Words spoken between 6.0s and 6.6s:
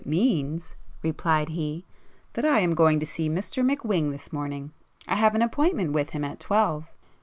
him at